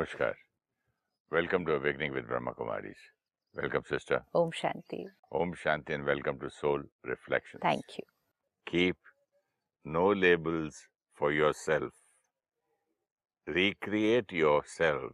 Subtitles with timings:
[0.00, 0.34] Namaskar.
[1.30, 2.96] Welcome to Awakening with Brahma Kumaris.
[3.54, 4.24] Welcome, sister.
[4.34, 5.04] Om Shanti.
[5.32, 7.60] Om Shanti and welcome to Soul Reflections.
[7.62, 8.04] Thank you.
[8.66, 8.96] Keep
[9.84, 10.76] no labels
[11.14, 11.92] for yourself.
[13.46, 15.12] Recreate yourself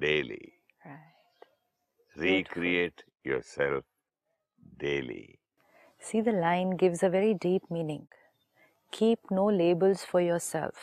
[0.00, 0.52] daily.
[0.84, 2.16] Right.
[2.16, 3.84] Recreate yourself
[4.78, 5.38] daily.
[6.00, 8.08] See, the line gives a very deep meaning.
[8.90, 10.74] Keep no labels for yourself.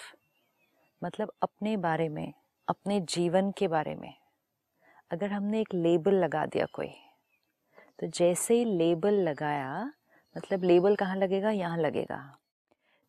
[1.03, 2.34] मतलब अपने बारे में
[2.68, 4.12] अपने जीवन के बारे में
[5.10, 6.92] अगर हमने एक लेबल लगा दिया कोई
[7.98, 9.92] तो जैसे ही लेबल लगाया
[10.37, 12.20] मतलब लेबल कहाँ लगेगा यहाँ लगेगा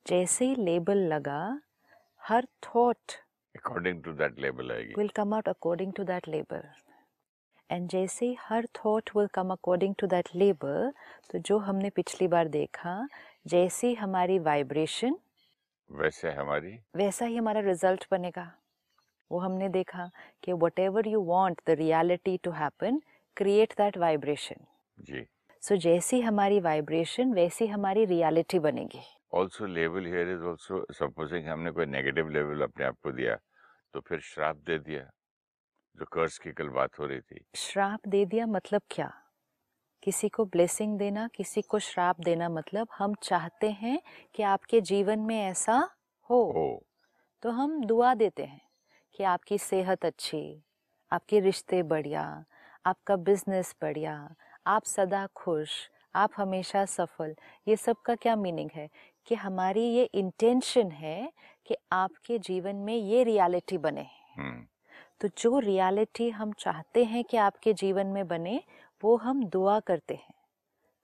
[0.06, 1.40] जैसे ही लेबल लगा
[2.22, 3.22] हर thought
[3.56, 4.94] According to that label आएगी.
[4.96, 6.66] will come out according to that label.
[7.70, 10.92] And जैसे ही हर thought will come according to that label
[11.32, 13.08] तो जो हमने पिछली बार देखा
[13.48, 15.16] जैसे हमारी वाइब्रेशन
[15.90, 18.46] वैसे हमारी वैसा ही हमारा रिज़ल्ट बनेगा
[19.32, 20.10] वो हमने देखा
[20.44, 23.02] कि whatever you want the reality to happen
[23.38, 24.66] create that vibration
[25.00, 25.26] ji.
[25.64, 29.02] So जैसी हमारी वाइब्रेशन वैसी हमारी रियलिटी बनेगी।
[29.34, 33.36] Also level here is also supposing हमने कोई नेगेटिव लेवल अपने आप को दिया
[33.94, 35.10] तो फिर श्राप दे दिया
[35.96, 39.12] जो कर्ज की कल बात हो रही थी। श्राप दे दिया मतलब क्या?
[40.04, 44.00] किसी को ब्लेसिंग देना किसी को श्राप देना मतलब हम चाहते हैं
[44.36, 45.78] कि आपके जीवन में ऐसा
[46.30, 46.86] हो। हो।
[47.42, 48.62] तो हम दुआ देते हैं।
[49.16, 50.64] कि आपकी सेहत अच्छी
[51.12, 52.46] आपके रिश्ते बढ़िया
[52.86, 54.36] आपका बिज़नेस बढ़िया
[54.68, 57.36] आप सदा खुश आप हमेशा सफल
[57.68, 58.90] ये सब का क्या मीनिंग है?
[59.26, 61.34] कि हमारी ये इंटेंशन है
[61.66, 64.68] कि आपके जीवन में ये रियलिटी बने। हम्म।
[65.22, 68.64] तो जो रियलिटी हम चाहते हैं कि आपके जीवन में बने
[69.04, 70.34] वो हम दुआ करते हैं।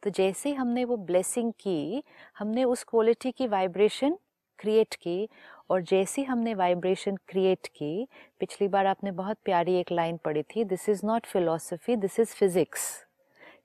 [0.03, 2.03] तो जैसे हमने वो ब्लेसिंग की
[2.39, 4.17] हमने उस क्वालिटी की वाइब्रेशन
[4.59, 5.29] क्रिएट की
[5.71, 8.07] और जैसी हमने वाइब्रेशन क्रिएट की,
[8.39, 12.33] पिछली बार आपने बहुत प्यारी एक लाइन पढ़ी थी this is not philosophy this is
[12.35, 12.83] physics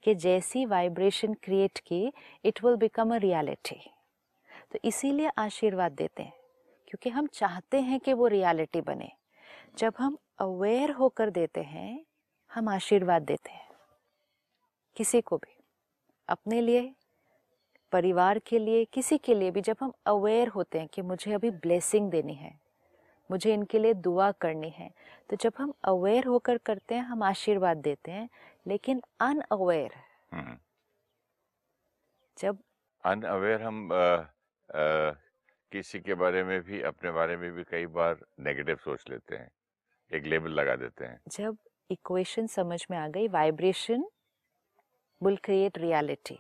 [0.05, 2.13] कि जैसी वाइब्रेशन क्रिएट की
[2.45, 3.81] it will become a reality
[4.73, 6.33] तो इसीलिए आशीर्वाद देते हैं,
[6.89, 9.11] क्योंकि हम चाहते हैं कि वो रियलिटी बने।
[9.79, 12.05] जब हम अवेयर होकर देते हैं,
[12.51, 13.69] हम आशीर्वाद देते हैं।
[14.97, 15.57] किसी को भी,
[16.29, 16.93] अपने लिए
[17.97, 21.51] परिवार के लिए किसी के लिए भी जब हम अवेयर होते हैं कि मुझे अभी
[21.51, 22.61] ब्लेसिंग देनी है
[23.31, 24.91] मुझे इनके लिए दुआ करनी है
[25.31, 28.29] तो जब हम अवेयर होकर करते हैं हम आशीर्वाद देते हैं
[28.67, 29.95] लेकिन अनअवेयर
[30.33, 30.57] हम्म।
[32.39, 32.59] जब
[33.05, 35.17] अनअवेयर हम अ, अ,
[35.73, 39.51] किसी के बारे में भी अपने बारे में भी कई बार नेगेटिव सोच लेते हैं
[40.13, 41.57] एक लेबल लगा देते हैं। जब
[41.91, 44.05] इक्वेशन समझ में आ गई वाइब्रेशन
[45.23, 46.39] विल क्रिएट रियलिटी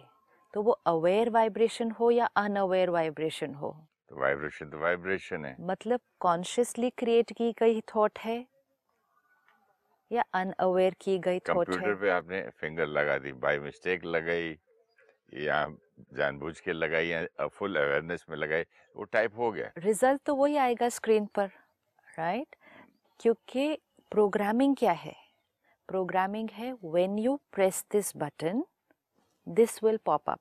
[0.57, 3.77] तो वो अवेयर वाइब्रेशन हो या अनअवेयर वाइब्रेशन हो?
[4.11, 8.45] तो वाइब्रेशन तो वाइब्रेशन है। मतलब कॉन्शियसली क्रिएट की गई थॉट है
[10.11, 11.87] या अनअवेयर की गई थॉट है?
[11.87, 14.51] कंप्यूटर पे आपने फिंगर लगा दी बाय मिस्टेक लगाई
[15.43, 15.59] या
[16.15, 18.65] जानबूझ के लगाई या फुल अवेयरनेस में लगाई
[18.97, 21.47] वो टाइप हो गया। रिज़ल्ट तो वही आएगा स्क्रीन पर
[22.19, 22.57] राइट
[23.21, 23.79] क्योंकि
[24.13, 25.15] प्रोग्रामिंग क्या है?
[25.89, 28.65] प्रोग्रामिंग है when you press this button
[29.49, 30.41] this will pop up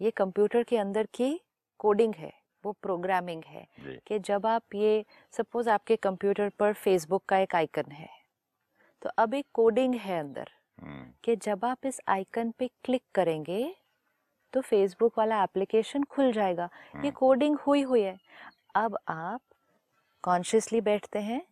[0.00, 1.40] ये कंप्यूटर के अंदर की
[1.78, 2.32] कोडिंग है
[2.64, 3.66] वो प्रोग्रामिंग है
[4.06, 8.08] कि जब आप ये सपोज़ आपके कंप्यूटर पर फेसबुक का एक आइकन है
[9.02, 10.50] तो अब एक कोडिंग है अंदर
[10.82, 13.76] हम्म। कि जब आप इस आइकन पे क्लिक करेंगे
[14.52, 18.18] तो फेसबुक वाला एप्लीकेशन खुल जाएगा। ये हम्म। कोडिंग हुई हुई है।
[18.74, 19.40] अब आप
[20.22, 21.42] कॉन्शियसली बैठते हैं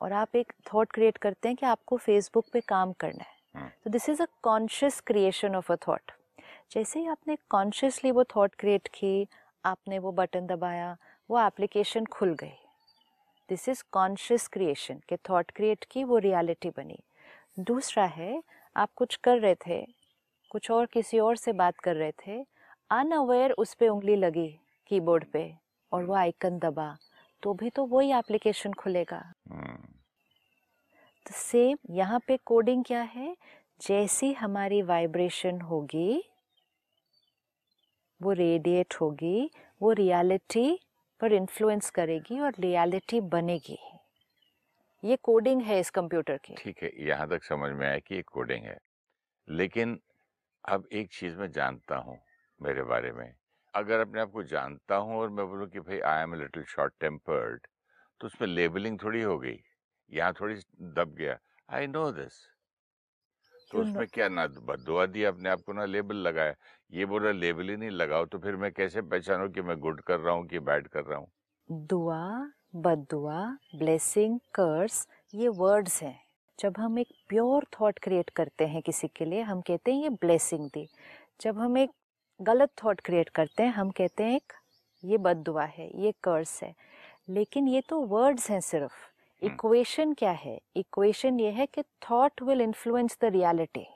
[0.00, 3.90] और आप एक थॉट क्रिएट करते हैं कि आपको फेसबुक पे काम करना है। तो
[3.90, 6.12] this is a conscious creation of a thought
[6.72, 9.26] जैसे ही आपने कॉन्शियसली वो थॉट क्रिएट की
[9.64, 10.96] आपने वो बटन दबाया
[11.30, 12.54] वो एप्लीकेशन खुल गई।
[13.48, 16.98] दिस इज़ कॉन्शियस क्रिएशन के थॉट क्रिएट की वो रियलिटी बनी।
[17.60, 18.42] दूसरा है
[18.76, 19.80] आप कुछ कर रहे थे
[20.50, 22.40] कुछ और किसी और से बात कर रहे थे
[22.90, 24.48] अनअवेयर उस पर उंगली लगी
[24.90, 25.52] कीबोर्ड पे
[25.92, 26.96] और वो आइकन दबा
[27.42, 29.97] तो भी तो वही एप्लीकेशन खुलेगा। हम्म
[31.28, 33.36] तो सेम यहाँ पे कोडिंग क्या है?
[33.80, 36.22] जैसी हमारी वाइब्रेशन होगी,
[38.20, 40.78] वो रेडिएट होगी, वो रियलिटी
[41.20, 43.78] पर इन्फ्लुएंस करेगी और रियलिटी बनेगी
[45.02, 48.22] ये कोडिंग है इस कंप्यूटर की। ठीक है, यहाँ तक समझ में आया कि ये
[48.22, 48.78] कोडिंग है।
[49.48, 49.98] लेकिन
[50.64, 52.18] अब एक चीज़ मैं जानता हूँ
[52.60, 53.32] मेरे बारे में।
[53.74, 56.94] अगर अपने आप को जानता हूँ और मैं बोलूँ कि भाई I am little short
[57.00, 57.66] tempered
[58.20, 59.58] तो उसमें लेबलिंग थोड़ी हो गई
[60.10, 60.54] यहाँ थोड़ी
[60.94, 61.38] दब गया।
[61.68, 62.44] आई नो दिस
[63.70, 66.54] तो उसमें क्या ना बदुआ दिया अपने आप को ना लेबल लगाया।
[66.92, 70.00] ये बोल रहा लेबल ही नहीं लगाओ तो फिर मैं कैसे पहचानूं कि मैं गुड
[70.02, 71.28] कर रहा हूँ कि बैड कर रहा हूँ?
[71.68, 73.44] दुआ बदुआ
[73.74, 76.18] ब्लेसिंग कर्स ये वर्ड्स हैं।
[76.58, 80.08] जब हम एक प्योर थॉट क्रिएट करते हैं किसी के लिए हम कहते हैं ये
[80.22, 80.86] ब्लेसिंग दी
[81.40, 81.90] जब हम एक
[82.40, 84.52] गलत थॉट क्रिएट करते हैं हम कहते हैं एक
[85.02, 86.74] ये बदुआ है ये कर्स है।
[87.30, 89.07] लेकिन ये तो वर्ड्स हैं सिर्फ़।
[89.42, 93.86] Equation hmm. क्या है इक्वेशन ये है कि thought will influence the reality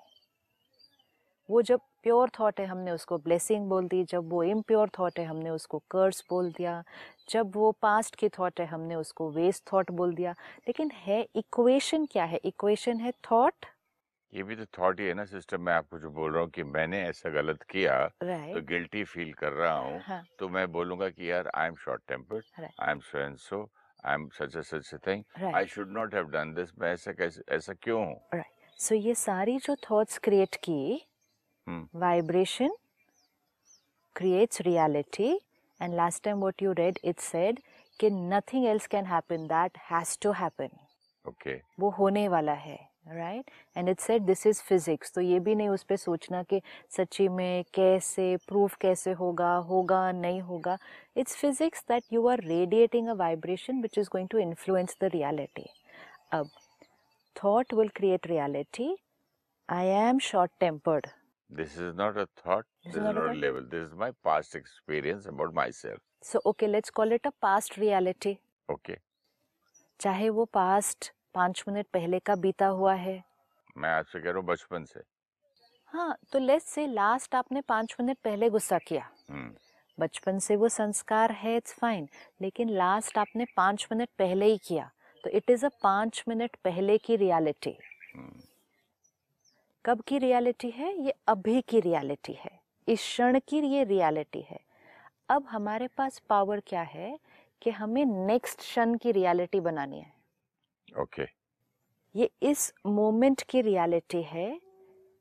[1.48, 5.24] वो जब प्योर थॉट है हमने उसको ब्लेसिंग बोल दी जब वो इम्प्योर थॉट है
[5.24, 6.82] हमने उसको कर्स बोल दिया
[7.28, 10.34] जब वो पास्ट की थॉट है हमने उसको वेस्ट थॉट बोल दिया
[10.68, 13.66] लेकिन है इक्वेशन क्या है इक्वेशन है थॉट
[14.32, 16.62] ये भी तो थॉट ही है ना सिस्टम मैं आपको जो बोल रहा हूँ कि
[16.66, 18.54] मैंने ऐसा गलत किया right.
[18.54, 20.22] तो गिल्टी फील कर रहा हूँ हाँ.
[20.38, 23.62] तो मैं बोलूँगा कि यार I am short tempered I am so and so
[24.04, 27.72] I am such such thing I should not have done this मैं ऐसा कैसे ऐसा
[27.82, 28.14] क्यों हूँ?
[28.34, 31.02] राइट सो ये सारी जो थॉट्स क्रिएट की
[31.96, 32.76] vibration
[34.16, 35.32] creates reality
[35.80, 37.60] and last time what you read it said
[38.00, 40.78] कि nothing else can happen that has to happen
[41.24, 45.54] okay वो होने वाला है। Right and it said this is physics तो ये भी
[45.54, 46.60] नहीं उस पर सोचना कि
[46.96, 50.76] सच्ची में कैसे प्रूफ कैसे होगा होगा नहीं होगा
[51.16, 55.66] it's physics that you are radiating a vibration which is going to influence the reality
[56.32, 56.50] अब
[57.36, 58.94] thought will create reality
[59.68, 61.06] I am short tempered
[61.50, 62.64] This is not a thought.
[62.82, 63.64] This, this is not, not a level.
[63.72, 65.98] This is my past experience about myself.
[66.22, 68.36] So okay, let's call it a past reality.
[68.68, 68.96] Okay.
[70.00, 73.22] चाहे वो past पाँच minute पहले का बीता हुआ है।
[73.76, 75.00] मैं आपसे कह रहा हूँ बचपन से।
[75.86, 79.50] हाँ तो लेट्स से लास्ट आपने पाँच मिनट पहले गुस्सा किया। hmm.
[79.98, 82.08] बचपन से वो संस्कार है इट्स फाइन
[82.40, 84.90] लेकिन लास्ट आपने पाँच मिनट पहले ही किया
[85.24, 87.76] तो इट इज़ अ पाँच मिनट पहले की रियलिटी
[88.16, 88.46] hmm.
[89.84, 91.02] कब की रियलिटी है?
[91.02, 94.60] ये अभी की रियलिटी है। इस क्षण की ये रियलिटी है।
[95.28, 97.18] अब हमारे पास पावर क्या है
[97.62, 100.21] कि हमें नेक्स्ट क्षण की रियलिटी बनानी है।
[101.00, 101.34] Okay okay.
[102.14, 104.60] ये इस मोमेंट की रियलिटी है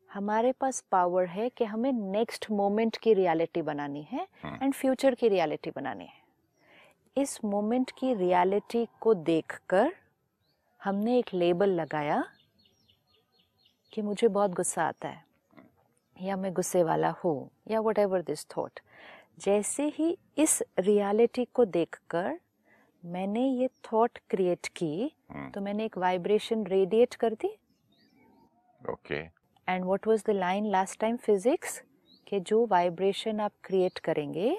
[0.10, 4.82] हमारे पास पावर है कि हमें नेक्स्ट मोमेंट की रियलिटी बनानी है एंड hmm.
[4.82, 6.20] फ्यूचर की रियलिटी बनानी है
[7.18, 9.92] इस मोमेंट की रियलिटी को देखकर
[10.82, 12.24] हमने एक लेबल लगाया
[13.94, 15.24] कि मुझे बहुत गुस्सा आता है
[16.22, 18.80] या मैं गुस्से वाला हूँ या वट एवर दिस थॉट
[19.40, 22.40] जैसे ही इस रियलिटी को देखकर
[23.04, 25.54] मैंने ये थॉट क्रिएट की hmm.
[25.54, 27.48] तो मैंने एक वाइब्रेशन रेडिएट कर दी।
[28.82, 29.16] Okay
[29.68, 31.82] and what was the line last time physics
[32.28, 34.50] कि जो वाइब्रेशन आप क्रिएट करेंगे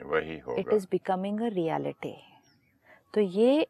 [0.00, 2.16] वही होगा। It is becoming a reality
[3.14, 3.66] तो ये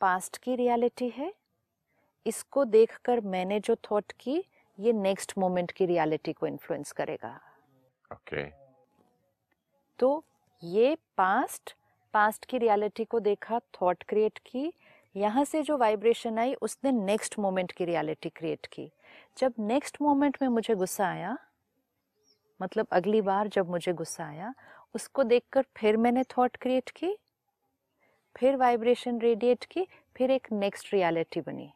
[0.00, 1.32] पास्ट की रियलिटी है।
[2.26, 4.42] इसको देखकर मैंने जो थॉट की
[4.78, 7.34] ये नेक्स्ट मोमेंट की रियलिटी को इन्फ्लुएंस करेगा।
[8.10, 8.52] Okay okay.
[9.98, 10.24] तो
[10.62, 11.74] ये पास्ट
[12.16, 14.72] पास्ट की रियलिटी को देखा थॉट क्रिएट की।
[15.14, 18.90] यहाँ से जो वाइब्रेशन आई, उसने नेक्स्ट मोमेंट की रियलिटी क्रिएट की।
[19.38, 21.36] जब नेक्स्ट मोमेंट में मुझे गुस्सा आया
[22.60, 24.54] मतलब अगली बार जब मुझे गुस्सा आया,
[24.94, 27.16] उसको देखकर फिर मैंने थॉट क्रिएट की,
[28.36, 29.86] फिर वाइब्रेशन रेडिएट की,
[30.16, 31.70] फिर एक नेक्स्ट रियलिटी बनी।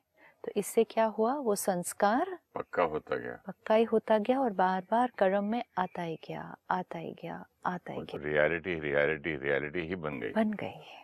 [0.44, 1.34] तो इससे क्या हुआ?
[1.34, 6.02] वो संस्कार पक्का होता गया। पक्का ही होता गया और बार बार कर्म में आता
[6.02, 10.52] ही गया आता ही गया आता ही गया। रियलिटी रियलिटी रियलिटी ही बन गई। बन
[10.52, 10.96] गई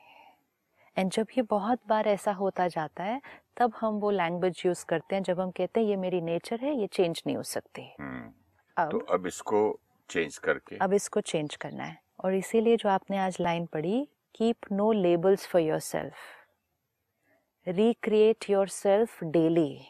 [0.97, 3.21] एंड जब ये बहुत बार ऐसा होता जाता है
[3.57, 6.75] तब हम वो लैंग्वेज यूज़ करते हैं जब हम कहते हैं ये मेरी नेचर है
[6.77, 8.33] ये चेंज नहीं हो सकती। हम्म।
[8.77, 13.19] अब तो अब इसको चेंज करके। अब इसको चेंज करना है। और इसीलिए जो आपने
[13.19, 16.15] आज लाइन पढ़ी keep no labels for yourself
[17.67, 19.81] recreate yourself daily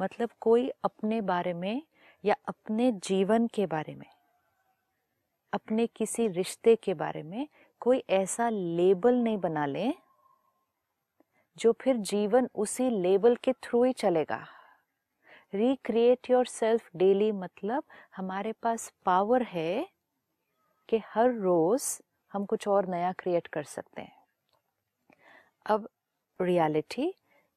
[0.00, 1.82] मतलब कोई अपने बारे में
[2.24, 4.06] या अपने जीवन के बारे में,
[5.52, 7.48] अपने किसी रिश्ते के बारे में
[7.80, 9.92] कोई ऐसा लेबल नहीं बना ले,
[11.56, 14.44] जो फिर जीवन उसी लेबल के थ्रू ही चलेगा।
[15.54, 17.84] रिक्रिएट योर सेल्फ डेली मतलब
[18.16, 19.88] हमारे पास पावर है
[20.88, 22.00] कि हर रोज
[22.32, 24.16] हम कुछ और नया क्रिएट कर सकते हैं।
[25.66, 25.88] अब
[26.40, 27.12] रियलिटी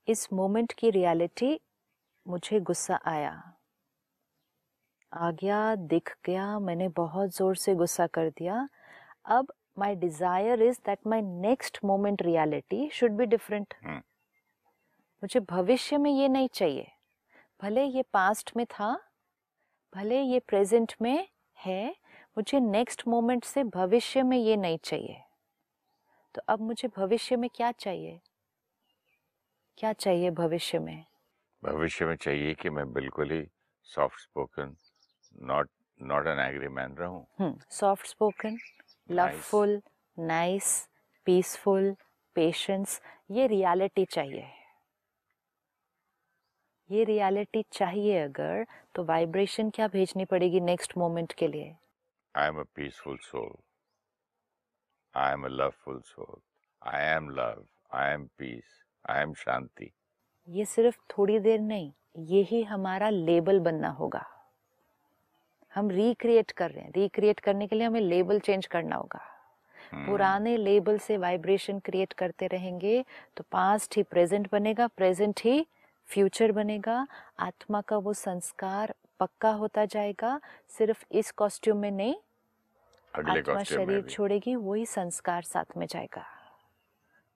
[0.08, 1.60] इस मोमेंट की रियलिटी
[2.26, 3.32] मुझे गुस्सा आया।
[5.12, 8.68] आ गया दिख गया मैंने बहुत ज़ोर से गुस्सा कर दिया।
[9.28, 13.74] अब my desire is that my next moment reality should be different
[15.24, 16.88] मुझे भविष्य में ये नहीं चाहिए।
[17.60, 18.94] भले ये पास्ट में था
[19.94, 21.96] भले ये प्रेजेंट में है
[22.38, 25.22] मुझे नेक्स्ट मोमेंट से भविष्य में ये नहीं चाहिए।
[26.36, 28.20] तो अब मुझे भविष्य में क्या चाहिए?
[29.78, 31.04] क्या चाहिए भविष्य में
[31.64, 33.46] भविष्य में चाहिए कि मैं बिल्कुल ही
[33.90, 34.76] soft spoken
[35.52, 38.58] not not an angry man रहूँ soft spoken
[39.10, 39.82] loveful
[40.18, 40.74] nice
[41.28, 41.96] peaceful
[42.36, 43.02] patience
[43.32, 44.48] ये रियलिटी चाहिए
[46.90, 51.76] ये रियलिटी चाहिए अगर तो वाइब्रेशन क्या भेजनी पड़ेगी नेक्स्ट मोमेंट के लिए
[52.36, 53.52] I am a peaceful soul.
[55.16, 56.42] I am a loveful soul.
[56.82, 57.64] I am love.
[57.92, 58.81] I am peace.
[59.10, 59.88] I am Shanti.
[60.50, 64.26] ये सिर्फ़ थोड़ी देर नहीं यही हमारा लेबल बनना होगा।
[65.76, 69.20] हम रिक्रिएट कर रहे हैं। रिक्रिएट करने के लिए हमें लेबल चेंज करना होगा।
[69.94, 70.06] Hmm.
[70.06, 73.06] पुराने लेबल से वाइब्रेशन क्रिएट करते रहेंगे
[73.38, 75.68] तो पास्ट ही प्रेजेंट बनेगा प्रेजेंट ही
[76.08, 77.08] फ्यूचर बनेगा।
[77.40, 80.40] आत्मा का वो संस्कार पक्का होता जाएगा।
[80.70, 82.16] सिर्फ़ इस कॉस्ट्यूम में नहीं
[83.14, 86.26] अगले आत्मा शरीर छोड़ेगी वही संस्कार साथ में जाएगा।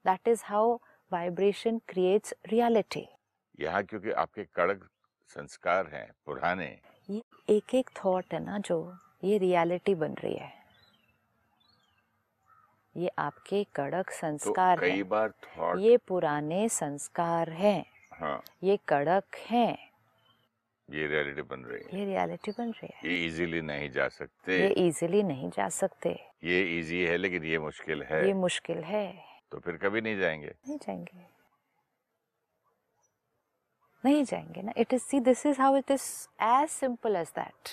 [0.06, 0.78] That is how
[1.12, 3.08] vibration creates reality
[3.60, 4.88] यहाँ क्योंकि आपके कड़क
[5.30, 6.78] संस्कार हैं पुराने।
[7.10, 8.78] ये एक एक थॉट है ना जो
[9.24, 10.54] ये रियलिटी बन रही है।
[12.96, 18.42] ये आपके कड़क संस्कार तो संस्कार कई हैं। बार थॉट ये पुराने संस्कार हैं। हाँ।
[18.64, 19.78] ये कड़क हैं।
[20.90, 24.60] ये रियलिटी बन रही है। ये रियलिटी बन रही है। ये इजीली नहीं जा सकते।
[24.62, 26.10] ये इजीली नहीं जा सकते।
[26.44, 30.48] ये इजी है लेकिन ये मुश्किल है। ये मुश्किल है। तो फिर कभी नहीं जाएँगे।
[30.48, 31.26] नहीं जाएँगे।
[34.04, 36.04] नहीं जाएँगे ना। It is see this is how it is
[36.44, 37.70] as simple as that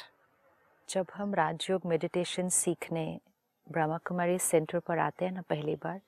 [0.89, 3.21] जब हम राजयोग मेडिटेशन सीखने
[3.67, 6.01] ब्रह्मा कुमारी सेंटर पर आते हैं ना पहली बार,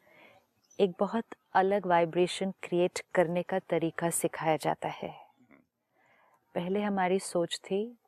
[0.80, 5.14] एक बहुत अलग वाइब्रेशन क्रिएट करने का तरीका सिखाया जाता है।
[6.54, 7.98] पहले हमारी सोच थी,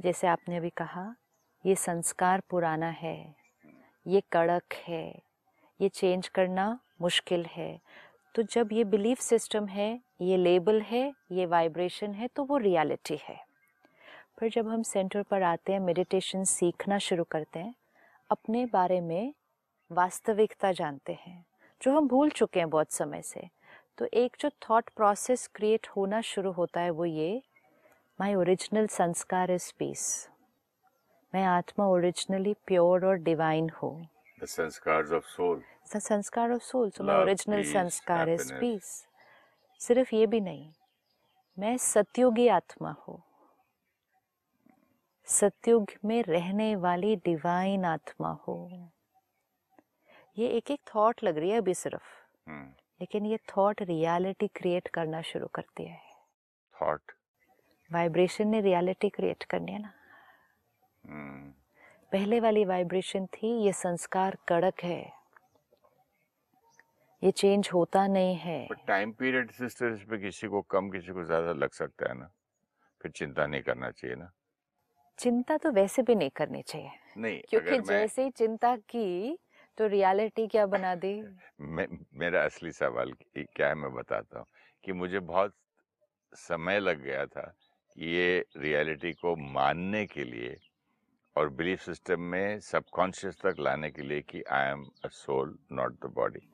[0.00, 1.14] जैसे आपने अभी कहा,
[1.66, 3.34] ये संस्कार पुराना है,
[4.06, 5.29] ये कड़क है
[5.80, 7.80] ये चेंज करना मुश्किल है।
[8.34, 13.18] तो जब ये बिलीफ सिस्टम है, ये लेबल है, ये वाइब्रेशन है तो वो रियलिटी
[13.22, 13.36] है।
[14.40, 17.74] पर जब हम सेंटर पर आते हैं मेडिटेशन सीखना शुरू करते हैं,
[18.30, 19.32] अपने बारे में
[19.90, 21.44] वास्तविकता जानते हैं,
[21.80, 23.48] जो हम भूल चुके हैं बहुत समय से
[23.98, 27.40] तो एक जो थॉट प्रोसेस क्रिएट होना शुरू होता है वो ये
[28.18, 30.28] माई ओरिजिनल संस्कार इज़ पीस
[31.32, 33.94] मैं आत्मा ओरिजिनली प्योर और डिवाइन हूँ।
[34.44, 38.60] संस्कार्स ऑफ़ सोल स- संस्कार of soul so my Love, original peace, संस्कार इज़ happiness.
[38.60, 39.06] पीस
[39.78, 40.72] सिर्फ़ ये भी नहीं।
[41.58, 43.22] मैं सतयुगी आत्मा हूँ।
[45.24, 48.92] सतयुग में रहने वाली डिवाइन आत्मा हूँ।
[50.38, 52.02] ये एक एक थॉट लग रही है अभी सिर्फ़।
[52.48, 56.00] हम्म। लेकिन ये थॉट रियलिटी क्रिएट करना शुरू करती है।
[56.82, 57.12] थॉट
[57.92, 59.94] वाइब्रेशन ने रियलिटी क्रिएट करनी है ना।
[61.06, 61.59] हम्म।
[62.12, 65.12] पहले वाली वाइब्रेशन थी ये संस्कार कड़क है।
[67.22, 71.24] ये चेंज होता नहीं है। टाइम पीरियड सिस्टर इस पे किसी को कम किसी को
[71.24, 72.30] ज़्यादा लग सकता है ना?
[73.00, 74.30] फिर चिंता नहीं करना चाहिए ना?
[75.18, 79.38] चिंता तो वैसे भी नहीं करनी चाहिए। नहीं क्योंकि मैं जैसे ही चिंता की
[79.78, 81.14] तो रियलिटी क्या बना दी?
[81.60, 84.46] मैं मेरा असली सवाल क्या है मैं बताता हूँ
[84.84, 85.54] कि मुझे बहुत
[86.32, 87.42] समय लग गया था
[87.96, 90.56] कि ये रियलिटी को मानने के लिए
[91.36, 95.92] और बिलीफ सिस्टम में सबकॉन्शियस तक लाने के लिए कि I am a soul not
[95.92, 96.48] the body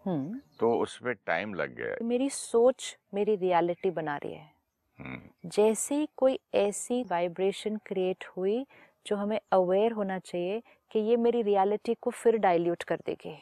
[0.60, 4.54] तो उसमें टाइम लग गया मेरी सोच मेरी रियलिटी बना रही है।
[4.98, 8.66] हम्म, जैसे ही कोई ऐसी वाइब्रेशन क्रिएट हुई
[9.06, 13.38] जो हमें अवेयर होना चाहिए कि ये मेरी रियलिटी को फिर डाइल्यूट कर देगी।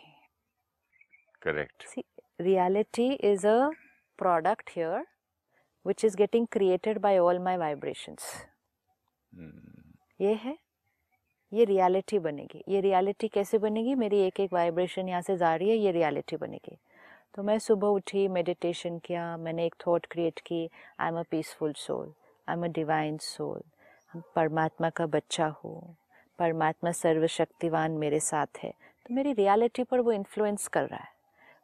[1.42, 1.84] Correct
[3.24, 3.70] is a
[4.22, 5.02] product here
[5.86, 8.20] which is getting created by all my vibrations.
[9.34, 10.63] Hmm, ये है
[11.54, 13.94] ये रियलिटी बनेगी। ये रियलिटी कैसे बनेगी?
[13.94, 16.76] मेरी एक एक वाइब्रेशन यहाँ से जा रही है, ये रियलिटी बनेगी।
[17.34, 20.68] तो मैं सुबह उठी मेडिटेशन किया, मैंने एक थॉट क्रिएट की
[21.00, 22.12] I am a peaceful soul
[22.48, 23.62] I am a divine soul
[24.36, 25.96] परमात्मा का बच्चा हूँ,
[26.38, 28.70] परमात्मा सर्वशक्तिवान मेरे साथ है।
[29.06, 31.12] तो मेरी रियलिटी पर वो इन्फ्लुएंस कर रहा है।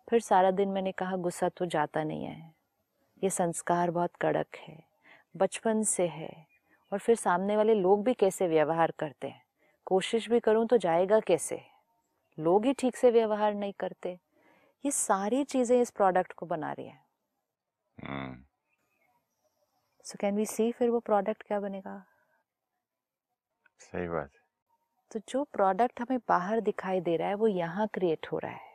[0.09, 2.53] फिर सारा दिन मैंने कहा, गुस्सा तो जाता नहीं है।
[3.23, 4.79] ये संस्कार बहुत कड़क है,
[5.35, 6.31] बचपन से है,
[6.93, 9.43] और फिर सामने वाले लोग भी कैसे व्यवहार करते हैं?
[9.91, 11.61] कोशिश भी करूँ तो जाएगा कैसे?
[12.39, 14.19] लोग ही ठीक से व्यवहार नहीं करते।
[14.85, 16.99] ये सारी चीज़ें इस प्रोडक्ट को बना रही है।
[20.05, 22.05] सो कैन वी सी फिर वो प्रोडक्ट क्या बनेगा?
[23.81, 24.31] सही बात
[25.11, 28.69] तो जो प्रोडक्ट हमें बाहर दिखाई दे रहा है वो यहाँ क्रिएट हो रहा है।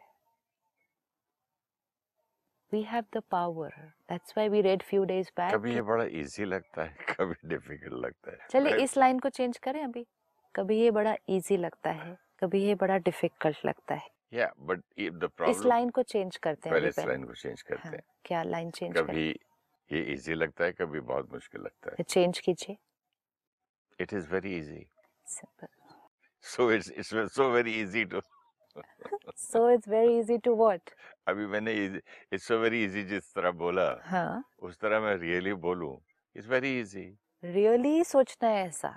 [2.72, 3.74] We have the power
[4.10, 8.05] that's why we read few days back कभी ये बड़ा इजी लगता है कभी डिफ़िकल्ट
[8.05, 10.05] लगता है। चलिए इस लाइन को चेंज करें अभी।
[10.55, 15.29] कभी ये बड़ा इजी लगता है कभी ये बड़ा डिफ़िकल्ट लगता है। या बट द
[15.38, 18.03] प्रॉब्लम इस लाइन को चेंज करते हैं पहले इस लाइन को चेंज करते हाँ, हैं।
[18.25, 19.27] क्या लाइन चेंज कभी
[19.91, 22.77] ये इजी लगता है कभी बहुत मुश्किल लगता है। चेंज कीजिए।
[24.00, 24.85] It is very easy
[25.25, 25.67] simple
[26.43, 28.21] so it's it's so very easy to
[29.35, 30.91] so it's very easy to what?
[31.27, 35.97] अभी मैंने इट्स सो वेरी इजी जिस तरह बोला हाँ। उस तरह मैं रियली बोलूँ
[36.35, 37.05] इट्स वेरी इजी
[37.43, 38.89] रियली सोचना है ऐसा।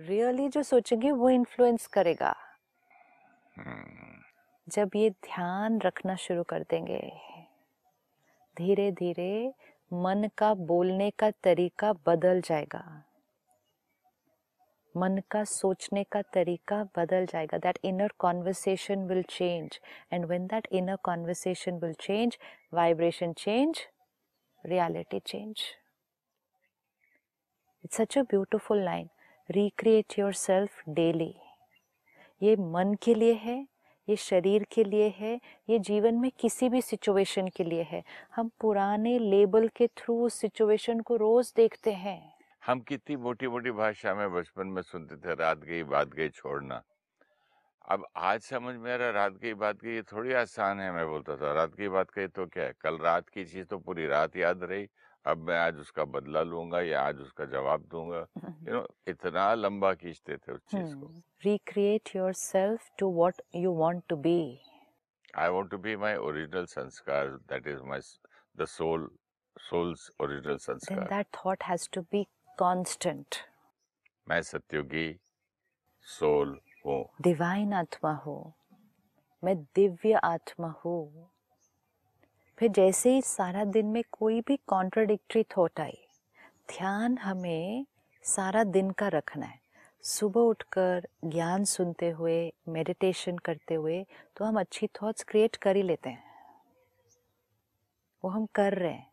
[0.00, 2.34] रियली जो सोचेंगे वो इन्फ्लुएंस करेगा।
[4.68, 6.98] जब ये ध्यान रखना शुरू कर देंगे
[8.56, 9.52] धीरे धीरे
[9.92, 12.82] मन का बोलने का तरीका बदल जाएगा।
[14.94, 19.78] मन का सोचने का तरीका बदल जाएगा। That inner conversation will change
[20.12, 22.38] and when that inner conversation will change
[22.74, 23.86] vibration change
[24.64, 25.62] reality change
[27.84, 29.13] it's such such ब्यूटिफुल beautiful
[29.50, 31.32] line recreate yourself daily.
[32.42, 33.68] ये मन के लिए है,
[34.08, 38.50] ये शरीर के लिए है, ये जीवन में किसी भी सिचुएशन के लिए है। हम
[38.60, 42.34] पुराने लेबल के थ्रू उस सिचुएशन को रोज देखते हैं।
[42.66, 46.82] हम कितनी मोटी मोटी भाषा में बचपन में सुनते थे, रात गई, बात गई, छोड़ना।
[47.88, 51.36] अब आज समझ में आ रहा रात गई, बात गई थोड़ी आसान है, मैं बोलता
[51.36, 52.74] था, रात की बात गई तो क्या है?
[52.80, 54.88] कल रात की चीज़ तो पूरी रात याद रही।
[55.26, 58.18] अब मैं आज उसका बदला लूँगा या आज उसका जवाब दूँगा।
[58.68, 61.06] यू नो इतना लंबा खींचते थे उस चीज़ को।
[61.44, 64.38] Recreate yourself to what you want to be
[65.38, 68.00] I want to be my original संस्कार that is my
[68.56, 69.10] the soul
[69.56, 72.24] soul's original संस्कार that thought has to be
[72.62, 73.36] constant
[74.28, 75.08] मैं सत्योगी
[76.06, 78.52] सोल हूँ। डिवाइन आत्मा हूँ।
[79.42, 81.30] मैं दिव्य आत्मा हूँ।
[82.58, 85.98] फिर जैसे ही सारा दिन में कोई भी कॉन्ट्राडिक्टरी थॉट आई
[86.68, 87.86] ध्यान हमें
[88.24, 89.58] सारा दिन का रखना है।
[90.04, 92.36] सुबह उठकर ज्ञान सुनते हुए
[92.68, 94.04] मेडिटेशन करते हुए
[94.36, 96.22] तो हम अच्छी थॉट्स क्रिएट कर ही लेते हैं।
[98.24, 99.06] वो हम कर रहे हैं।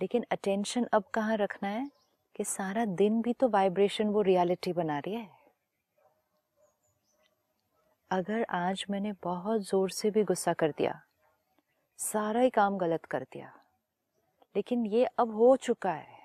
[0.00, 1.90] लेकिन अटेंशन अब कहाँ रखना है?
[2.36, 5.28] कि सारा दिन भी तो वाइब्रेशन वो रियलिटी बना रही है।
[8.10, 11.00] अगर आज मैंने बहुत ज़ोर से भी गुस्सा कर दिया
[11.98, 13.52] सारा ही काम गलत कर दिया।
[14.56, 16.18] लेकिन ये अब हो चुका है।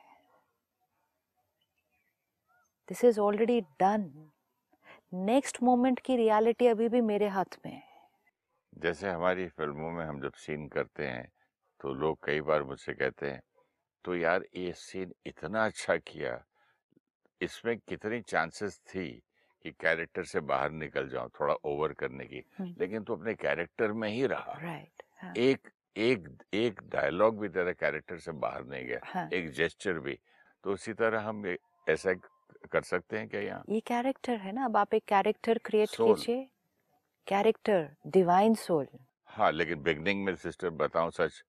[2.89, 4.31] This is already done
[5.13, 7.83] next moment की रियलिटी अभी भी मेरे हाथ में है।
[8.77, 11.31] जैसे हमारी फ़िल्मों में हम जब सीन करते हैं
[11.79, 13.41] तो लोग कई बार मुझसे कहते हैं
[14.05, 16.43] तो यार ये सीन इतना अच्छा किया।
[17.41, 19.07] इसमें कितनी चांसेस थी
[19.65, 23.91] कि कैरेक्टर से बाहर निकल जाऊँ थोड़ा ओवर करने की। हम्म। लेकिन तू अपने कैरेक्टर
[23.91, 28.85] में ही रहा। राइट हाँ, एक एक एक डायलॉग भी तेरा कैरेक्टर से बाहर नहीं
[28.85, 30.17] गया हाँ। एक जेस्चर भी।
[30.63, 31.45] तो उसी तरह हम
[31.87, 32.13] ऐसा
[32.71, 33.63] कर सकते हैं क्या यहाँ?
[33.69, 36.43] ये कैरेक्टर है ना अब आप एक कैरेक्टर क्रिएट कीजिए।
[37.27, 38.87] कैरेक्टर डिवाइन सोल
[39.29, 41.41] हाँ लेकिन बिगनिंग में सिस्टर बताऊँ सच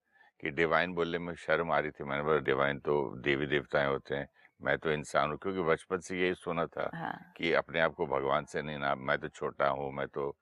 [0.43, 4.15] कि डिवाइन बोलने में शर्म आ रही थी मैंने बोला डिवाइन तो देवी देवताएँ होते
[4.15, 4.27] हैं।
[4.59, 8.05] मैं तो इंसान हूँ क्योंकि बचपन से यही सुना था हाँ। कि अपने आप को
[8.07, 10.35] भगवान से नहीं ना मैं तो छोटा हूँ मैं तो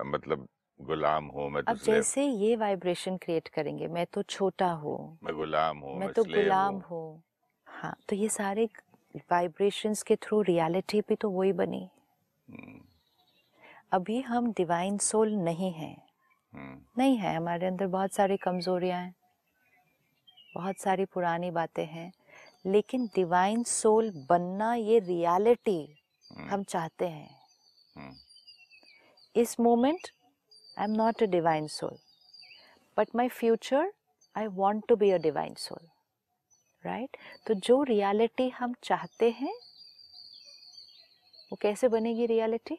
[0.00, 0.48] मतलब
[0.86, 5.78] गुलाम हूँ मैं अब जैसे ये वाइब्रेशन क्रिएट करेंगे मैं तो छोटा हूँ। मैं गुलाम
[5.78, 6.82] हूँ मैं मैं तो गुलाम हूँ।
[7.66, 8.68] हूँ। तो ये सारे
[9.30, 11.88] वाइब्रेशंस के थ्रू रियलिटी भी तो वही बनी।
[12.48, 12.80] हम्म,
[13.92, 15.96] अभी हम डिवाइन सोल नहीं हैं।
[16.52, 19.14] हम्म, नहीं है हमारे अंदर बहुत सारी कमजोरियाँ हैं
[20.54, 22.12] बहुत सारी पुरानी बातें हैं
[22.66, 25.80] लेकिन डिवाइन सोल बनना ये रियलिटी
[26.30, 28.16] हम्म, हम चाहते हैं।
[29.36, 30.08] इस moment
[30.78, 31.96] I am not a divine soul
[32.96, 33.92] but my future
[34.36, 35.88] I want to be a divine soul
[36.84, 39.54] right तो जो रियलिटी हम चाहते हैं
[41.52, 42.78] वो कैसे बनेगी रियलिटी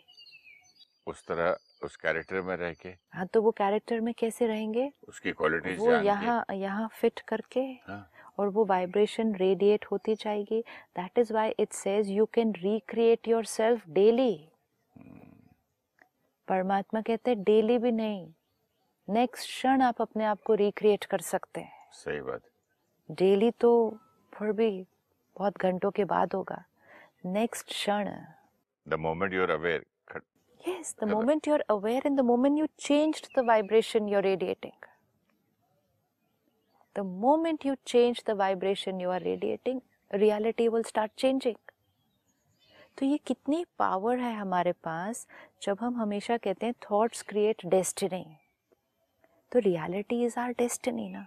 [1.08, 4.91] उस तरह उस कैरेक्टर में रह के। हाँ तो वो कैरेक्टर में कैसे रहेंगे?
[5.08, 10.62] उसकी क्वालिटीज वो यहाँ यहाँ फिट करके हाँ, और वो वाइब्रेशन रेडिएट होती जाएगी।
[10.97, 14.34] That is why it says you can recreate yourself daily
[16.47, 18.25] परमात्मा कहते हैं डेली भी नहीं
[19.08, 22.41] नेक्स्ट क्षण आप अपने आप को रिक्रिएट कर सकते हैं सही बात
[23.10, 23.71] डेली तो
[24.34, 24.69] फिर भी
[25.38, 26.63] बहुत घंटों के बाद होगा
[27.25, 28.10] नेक्स्ट क्षण
[28.86, 29.86] the moment you're aware
[30.62, 34.75] Yes, the moment you're aware and the moment you changed the vibration you're radiating.
[36.95, 39.82] The moment you change the vibration you are radiating,
[40.13, 41.58] reality will start changing.
[42.97, 45.27] तो ये कितनी power है हमारे पास
[45.63, 48.25] जब हम हमेशा कहते हैं थॉट्स क्रिएट डेस्टिनी
[49.51, 51.25] तो रियलिटी इज़ आर डेस्टिनी ना।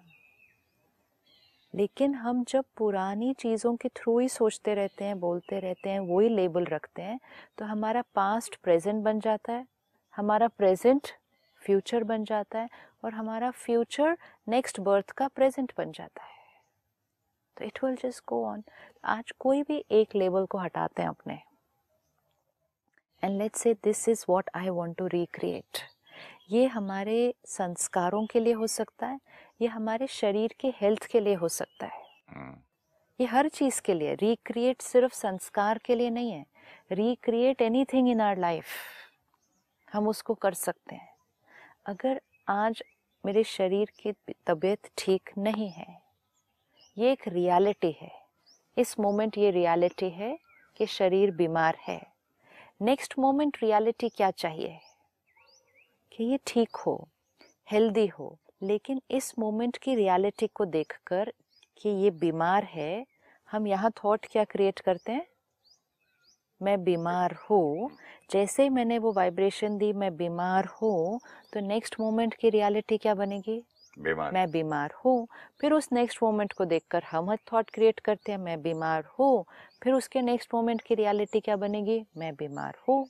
[1.74, 6.28] लेकिन हम जब पुरानी चीज़ों के थ्रू ही सोचते रहते हैं, बोलते रहते हैं, वही
[6.28, 7.18] लेबल रखते हैं
[7.58, 9.66] तो हमारा पास्ट प्रेजेंट बन जाता है,
[10.14, 11.08] हमारा प्रेजेंट
[11.62, 12.68] फ्यूचर बन जाता है
[13.04, 14.16] और हमारा फ्यूचर
[14.48, 16.34] नेक्स्ट बर्थ का प्रेजेंट बन जाता है।
[17.56, 18.62] तो it will just go on
[19.04, 21.38] आज कोई भी एक लेबल को हटाते हैं अपने।
[23.22, 25.78] And let's say this is what I want to recreate
[26.50, 29.18] ये हमारे संस्कारों के लिए हो सकता है
[29.60, 32.56] ये हमारे शरीर के हेल्थ के लिए हो सकता है। हम्म,
[33.20, 36.44] ये हर चीज़ के लिए रिक्रिएट सिर्फ़ संस्कार के लिए नहीं है
[36.92, 38.66] recreate anything in our life
[39.92, 41.08] हम उसको कर सकते हैं।
[41.86, 42.82] अगर आज
[43.24, 44.12] मेरे शरीर की
[44.46, 46.02] तबीयत ठीक नहीं है
[46.98, 48.10] ये एक रियलिटी है।
[48.76, 50.36] इस मोमेंट ये रियलिटी है
[50.76, 52.15] कि शरीर बीमार है।
[52.80, 54.78] नेक्स्ट मोमेंट रियलिटी क्या चाहिए?
[56.12, 56.92] कि ये ठीक हो
[57.68, 61.32] हेल्दी हो लेकिन इस मोमेंट की रियलिटी को देखकर
[61.80, 63.04] कि ये बीमार है
[63.48, 65.26] हम यहाँ थॉट क्या क्रिएट करते हैं?
[66.60, 67.90] मैं बीमार हूँ
[68.30, 71.20] जैसे ही मैंने वो वाइब्रेशन दी मैं बीमार हूँ
[71.52, 73.62] तो नेक्स्ट मोमेंट की रियलिटी क्या बनेगी?
[73.96, 75.26] बीमार। मैं बीमार हूँ
[75.60, 79.44] फिर उस नेक्स्ट मोमेंट को देखकर हम थॉट क्रिएट करते हैं मैं बीमार हूँ
[79.82, 82.04] फिर उसके नेक्स्ट मोमेंट की रियलिटी क्या बनेगी?
[82.16, 83.06] मैं बीमार हूँ।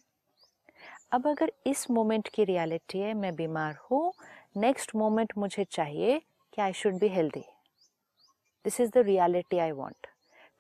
[1.13, 4.13] अब अगर इस मोमेंट की रियलिटी है मैं बीमार हूँ
[4.57, 6.19] नेक्स्ट मोमेंट मुझे चाहिए
[6.53, 7.45] कि I should be healthy
[8.65, 10.07] this is the reality I want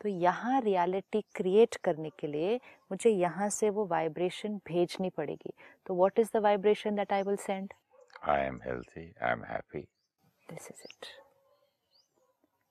[0.00, 2.56] तो यहाँ रियलिटी क्रिएट करने के लिए
[2.90, 5.52] मुझे यहाँ से वो वाइब्रेशन भेजनी पड़ेगी.
[5.86, 7.72] तो what is the vibration that I will send
[8.28, 9.80] I am healthy I am happy
[10.48, 11.06] this is it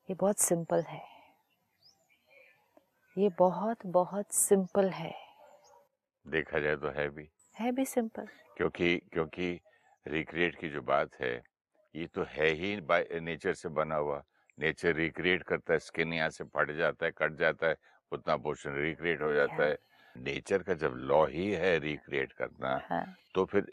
[0.09, 1.14] ये बहुत सिंपल है.
[3.15, 5.13] ये बहुत बहुत सिंपल है।
[6.25, 9.59] देखा जाए तो है भी है भी सिंपल क्योंकि क्योंकि
[10.05, 11.33] रिक्रिएट की जो बात है
[11.95, 14.21] ये तो है ही बाय नेचर से बना हुआ।
[14.59, 17.75] नेचर रिक्रिएट करता है स्किन यहाँ से फट जाता है कट जाता है
[18.11, 19.63] उतना पोर्शन रिक्रिएट हो जाता.
[19.63, 19.77] है।
[20.15, 23.71] नेचर का जब लॉ ही है रिक्रिएट करना हाँ। तो फिर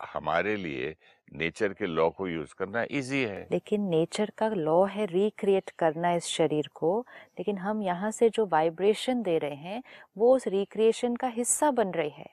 [0.00, 0.94] हमारे लिए
[1.28, 6.12] नेचर के लॉ को यूज़ करना इजी है। लेकिन नेचर का लॉ है रिक्रिएट करना
[6.14, 6.98] इस शरीर को
[7.38, 9.82] लेकिन हम यहाँ से जो वाइब्रेशन दे रहे हैं
[10.18, 12.28] वो उस रिक्रिएशन का हिस्सा बन रही है।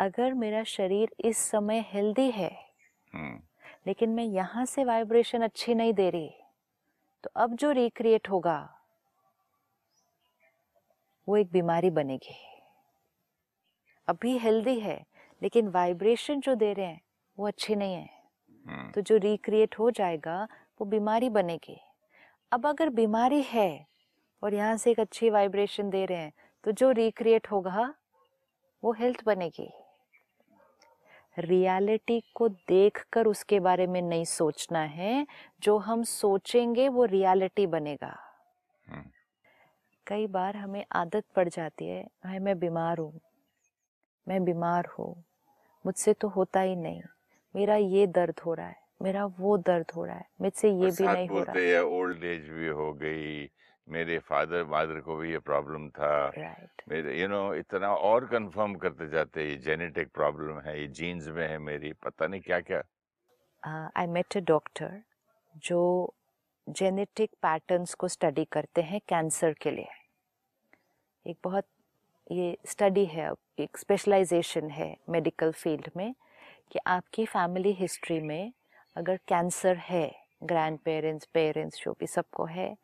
[0.00, 2.50] अगर मेरा शरीर इस समय हेल्दी है
[3.12, 3.38] हम्म,
[3.86, 6.30] लेकिन मैं यहाँ से वाइब्रेशन अच्छी नहीं दे रही
[7.24, 8.58] तो अब जो रिक्रिएट होगा
[11.28, 12.36] वो एक बीमारी बनेगी।
[14.08, 14.96] अभी हेल्दी है
[15.42, 17.00] लेकिन वाइब्रेशन जो दे रहे हैं
[17.38, 18.17] वो अच्छी नहीं है।
[18.94, 20.42] तो जो रिक्रिएट हो जाएगा
[20.80, 21.78] वो बीमारी बनेगी।
[22.52, 23.86] अब अगर बीमारी है
[24.42, 26.32] और यहाँ से एक अच्छी वाइब्रेशन दे रहे हैं
[26.64, 27.92] तो जो रिक्रिएट होगा
[28.82, 29.68] वो हेल्थ बनेगी।
[31.36, 35.26] रियलिटी को देखकर उसके बारे में नहीं सोचना है।
[35.62, 38.16] जो हम सोचेंगे वो रियलिटी बनेगा।
[38.86, 39.04] हम्म।
[40.06, 43.20] कई बार हमें आदत पड़ जाती है मैं बीमार हूँ
[44.26, 45.14] मैं बीमार हूँ
[45.84, 47.02] मुझसे तो होता ही नहीं।
[47.54, 51.06] मेरा ये दर्द हो रहा है मेरा वो दर्द हो रहा है मुझसे ये भी
[51.06, 53.48] नहीं हो रहा। हैं ओल्ड एज भी हो गई
[53.88, 58.74] मेरे फादर मादर को भी ये प्रॉब्लम था। राइट मेरे यू नो इतना और कंफर्म
[58.74, 62.82] करते जाते ये जेनेटिक प्रॉब्लम है ये जीन्स में है मेरी पता नहीं क्या क्या
[63.96, 65.00] आई मेट अ डॉक्टर
[65.64, 65.80] जो
[66.66, 69.88] जेनेटिक पैटर्न्स को स्टडी करते हैं कैंसर के लिए।
[71.26, 71.66] एक बहुत
[72.30, 76.14] ये स्टडी है एक स्पेशलाइजेशन है मेडिकल फ़ील्ड में।
[76.72, 78.52] कि आपकी फैमिली हिस्ट्री में
[78.96, 80.10] अगर कैंसर है
[80.44, 82.74] ग्रैंड पेरेंट्स पेरेंट्स जो भी सबको है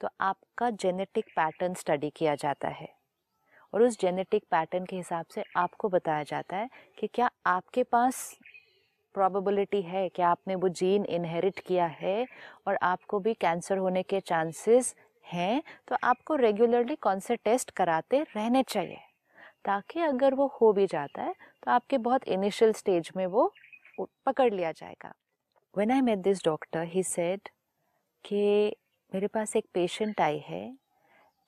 [0.00, 2.88] तो आपका जेनेटिक पैटर्न स्टडी किया जाता है।
[3.72, 8.32] और उस जेनेटिक पैटर्न के हिसाब से आपको बताया जाता है कि क्या आपके पास
[9.14, 12.26] प्रोबेबिलिटी है कि आपने वो जीन इनहेरिट किया है
[12.66, 18.22] और आपको भी कैंसर होने के चांसेस हैं तो आपको रेगुलरली कौन से टेस्ट कराते
[18.36, 18.98] रहने चाहिए।
[19.64, 23.52] ताकि अगर वो हो भी जाता है तो आपके बहुत इनिशियल स्टेज में वो
[24.00, 25.12] पकड़ लिया जाएगा।
[25.74, 27.48] When I met this doctor he said
[28.24, 28.76] कि
[29.12, 30.76] मेरे पास एक पेशेंट आई है,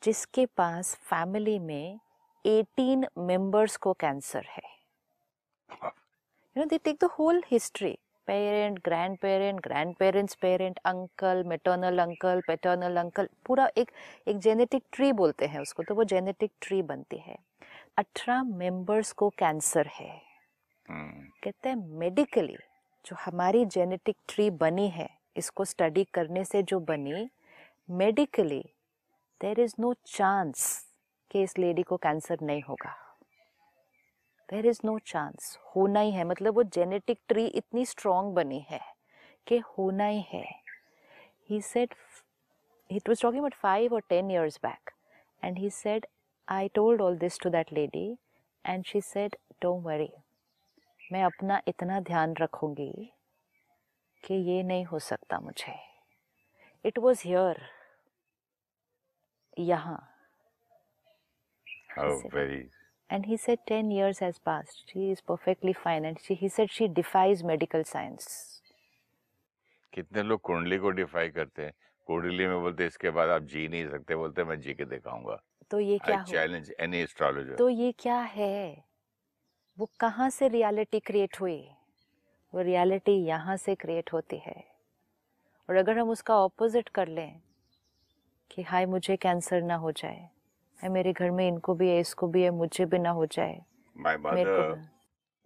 [0.02, 1.98] जिसके पास फैमिली में
[2.44, 4.72] 18 मेंबर्स को कैंसर है।
[6.56, 7.96] You know the whole history
[8.28, 13.90] parent grand parent grand parents parent uncle maternal uncle paternal uncle पूरा एक
[14.28, 17.36] एक जेनेटिक ट्री बोलते हैं उसको तो वो जेनेटिक ट्री बनती है।
[17.98, 20.22] अठारह मेंबर्स को कैंसर है।
[20.90, 22.56] हम्म, कहते हैं मेडिकली
[23.06, 27.30] जो हमारी जेनेटिक ट्री बनी है इसको स्टडी करने से जो बनी
[27.90, 28.64] medically
[29.40, 30.86] there is no chance
[31.30, 33.18] कि इस लेडी को कैंसर नहीं होगा।
[34.50, 38.80] देर इज़ नो चांस होना ही है। मतलब वो जेनेटिक ट्री इतनी स्ट्रांग बनी है
[39.46, 40.46] कि होना ही है।
[41.50, 41.94] He said
[42.90, 44.92] it was talking about five or ten years back
[45.42, 46.04] and he said
[46.48, 48.06] I told all this to that lady
[48.64, 50.10] and she said don't worry
[51.12, 52.92] मैं अपना इतना ध्यान रखूँगी
[54.24, 55.74] कि ये नहीं हो सकता मुझे.
[56.84, 57.60] इट वॉज़ हियर
[59.58, 59.98] यहाँ।
[63.10, 66.70] And he said ten years has passed she is perfectly fine and she he said
[66.72, 68.26] she defies medical science
[69.92, 71.72] कितने लोग कुंडली को डिफाई करते हैं।
[72.08, 75.80] कुंडली में बोलते इसके बाद आप जी नहीं सकते। बोलते मैं जी के दिखाऊँगा। तो
[75.80, 78.84] ये क्या चैलेंज एनी एस्ट्रोलॉजर। तो ये क्या है?
[79.78, 81.58] वो कहाँ से रियलिटी क्रिएट हुई?
[82.52, 84.62] वो रियलिटी यहाँ से क्रिएट होती है।
[85.68, 87.40] और अगर हम उसका ऑपोजिट कर लें
[88.50, 90.28] कि हाय मुझे कैंसर ना हो जाए
[90.78, 93.60] है मेरे घर में इनको भी है इसको भी है मुझे भी ना हो जाए
[93.96, 94.74] my mother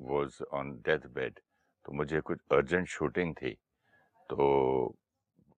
[0.01, 1.39] was on death bed
[1.87, 3.51] तो मुझे कुछ अर्जेंट शूटिंग थी
[4.31, 4.95] तो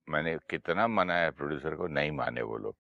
[0.09, 1.87] मैंने कितना मनाया प्रोड्यूसर को?
[1.87, 2.77] नहीं माने वो लोग।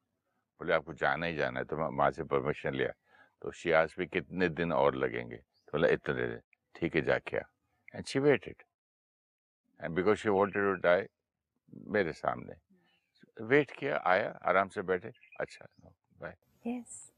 [0.60, 2.92] बोले, आपको जाना ही जाना है तो मैं माँ से परमिशन लिया
[3.42, 5.36] तो शियाज भी कितने दिन और लगेंगे?
[5.36, 6.40] तो बोला, इतने दिन,
[6.74, 7.42] ठीक है, जाके आ।
[7.94, 8.62] And she waited
[9.80, 11.06] and because she wanted to die
[11.88, 12.54] मेरे सामने।
[13.42, 15.66] वेट किया, आया, आराम से बैठे। अच्छा
[16.20, 17.10] बाय यस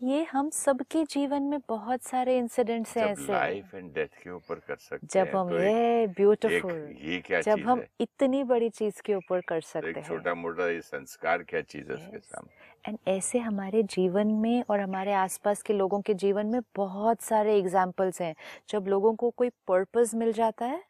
[0.00, 4.54] ये हम सबके जीवन में बहुत सारे इंसिडेंट्स हैं ऐसे लाइफ एंड डेथ के ऊपर
[4.54, 7.86] कर सकते जब हम तो ये ब्यूटीफुल ये क्या जब हम है?
[8.00, 11.88] इतनी बड़ी चीज़ के ऊपर कर सकते एक हैं। छोटा मोटा ये संस्कार क्या चीज़
[11.88, 12.88] है उसके सामने?
[12.88, 17.56] एंड ऐसे हमारे जीवन में और हमारे आसपास के लोगों के जीवन में बहुत सारे
[17.58, 18.34] एग्जाम्पल्स हैं।
[18.68, 20.82] जब लोगों को कोई पर्पस मिल जाता है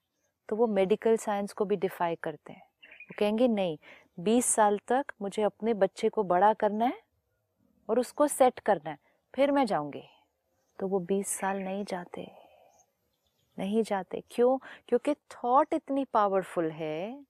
[0.49, 2.63] तो वो मेडिकल साइंस को भी डिफाई करते हैं।
[3.03, 3.79] वो कहेंगे नहीं
[4.21, 7.03] 20 साल तक मुझे अपने बच्चे को बड़ा करना है
[7.89, 8.99] और उसको सेट करना है।
[9.35, 10.03] फिर मैं जाऊँगी।
[10.79, 12.31] तो वो 20 साल नहीं जाते।
[13.59, 14.59] नहीं जाते। क्यों?
[14.89, 17.25] क्योंकि थॉट इतनी पावरफुल है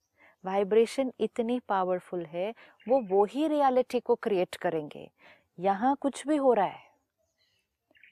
[0.44, 2.54] वाइब्रेशन इतनी पावरफुल है
[2.88, 5.10] वो वो ही रियलिटी को क्रिएट करेंगे।
[5.58, 6.82] यहाँ कुछ भी हो रहा है।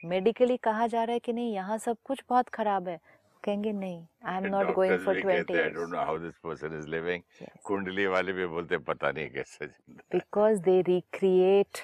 [0.04, 3.00] मेडिकली कहा जा रहा है कि नहीं यहाँ सब कुछ बहुत खराब है।
[3.44, 6.86] कहेंगे नहीं I am not going for twenty I don't know how this person is
[6.88, 7.22] living
[7.64, 9.66] कुंडली वाले भी बोलते पता नहीं कैसे
[10.12, 11.78] because they recreate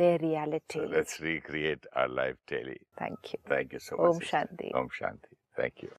[0.00, 0.78] their reality.
[0.80, 2.80] So let's recreate our life daily.
[2.98, 3.38] Thank you.
[3.54, 4.06] Thank you so much.
[4.14, 4.70] Om Shanti.
[4.74, 5.34] Om Shanti.
[5.56, 5.92] Thank you.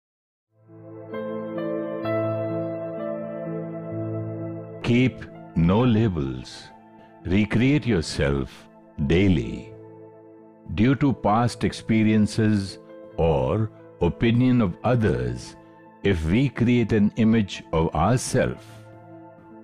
[4.90, 6.56] Keep no labels.
[7.26, 8.58] Recreate yourself
[9.08, 9.74] daily.
[10.76, 12.80] Due to past experiences
[13.18, 13.70] or
[14.10, 15.56] opinion of others,
[16.04, 18.64] if we create an image of ourselves,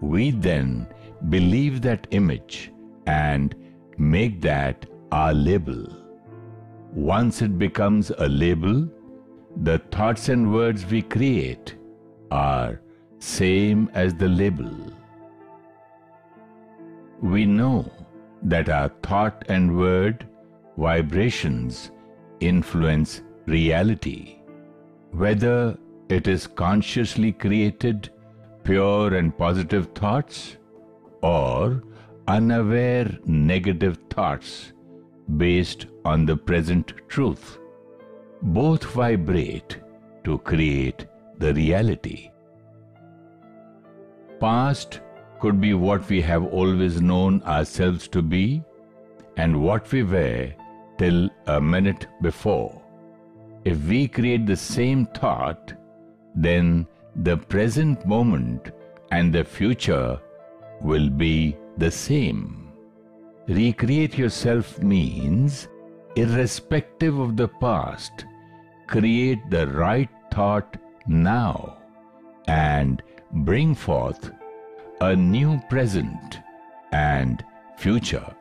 [0.02, 0.86] we then
[1.30, 2.71] believe that image
[3.08, 3.56] and
[3.97, 5.88] make that our label.
[6.93, 8.88] Once it becomes a label,
[9.63, 11.75] the thoughts and words we create
[12.31, 12.79] are
[13.19, 14.69] same as the label.
[17.21, 17.91] We know
[18.43, 20.27] that our thought and word
[20.77, 21.91] vibrations
[22.39, 24.38] influence reality.
[25.12, 25.77] Whether
[26.10, 28.12] it is consciously created
[28.63, 30.57] pure and positive thoughts
[31.21, 31.81] or
[32.28, 34.74] unaware negative thoughts
[35.38, 37.58] based on the present truth.
[38.42, 39.78] Both vibrate
[40.26, 41.06] to create
[41.38, 42.32] the reality.
[44.42, 45.00] Past
[45.40, 48.62] could be what we have always known ourselves to be
[49.38, 50.52] and what we were
[50.98, 52.82] till a minute before.
[53.63, 55.74] If we create the same thought,
[56.36, 58.72] then the present moment
[59.12, 60.20] and the future
[60.82, 62.72] will be the same.
[63.48, 65.68] Recreate yourself means,
[66.16, 68.26] irrespective of the past,
[68.88, 71.78] create the right thought now
[72.48, 74.32] and bring forth
[75.02, 76.40] a new present
[76.92, 77.44] and
[77.78, 78.36] future.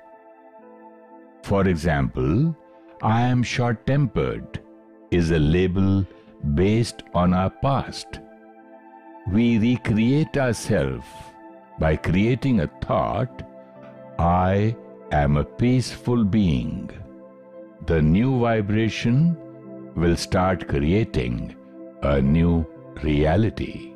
[1.43, 2.57] For example,
[3.03, 4.63] I am short tempered
[5.11, 6.05] is a label
[6.55, 8.21] based on our past.
[9.31, 11.07] We recreate ourselves
[11.79, 13.43] by creating a thought,
[14.19, 14.77] I
[15.13, 16.91] am a peaceful being.
[17.87, 19.37] The new vibration
[19.95, 21.55] will start creating
[22.03, 22.67] a new
[23.03, 23.96] reality.